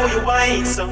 [0.00, 0.86] how you whine so.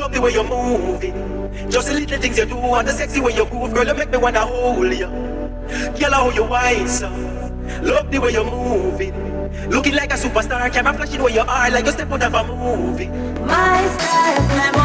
[0.00, 1.50] Love the way you're moving.
[1.70, 4.10] Just the little things you do and the sexy way you move, girl, you make
[4.10, 5.08] me wanna hold you.
[5.98, 7.08] Girl, how you whine so.
[7.82, 9.14] Love the way you're moving.
[9.68, 12.44] Looking like a superstar, camera flashing where you are, like you step out of a
[12.44, 13.08] movie.
[13.44, 14.83] My style,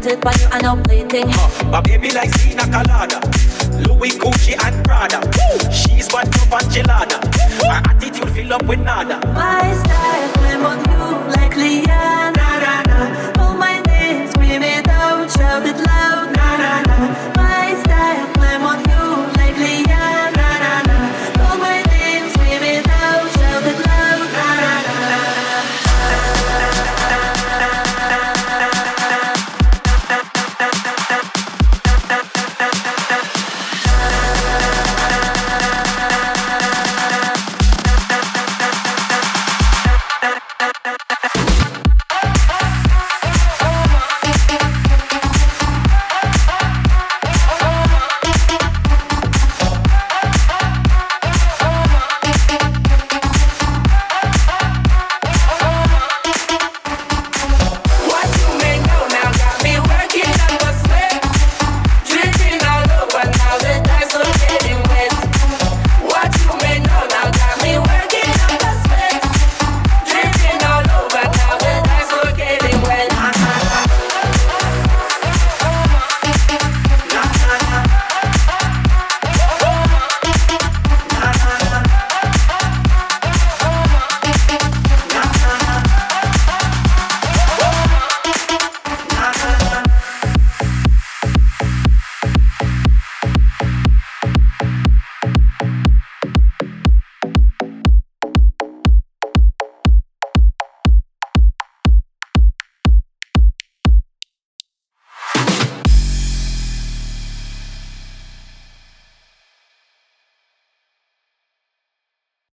[0.00, 1.28] put it by you, I know plating.
[1.70, 3.20] My baby like Sina Colada,
[3.86, 5.20] Louis Gucci and Prada.
[5.70, 7.18] She's one of Angelada.
[7.66, 9.20] Her attitude fill up with nada.
[9.34, 9.72] My